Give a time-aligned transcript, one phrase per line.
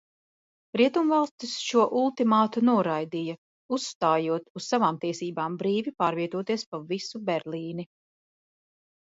[0.79, 3.35] Rietumvalstis šo ultimātu noraidīja,
[3.77, 7.89] uzstājot uz savām tiesībām brīvi pārvietoties pa visu Berlīni.